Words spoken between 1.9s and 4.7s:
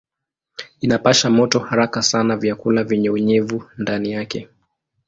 sana vyakula vyenye unyevu ndani yake.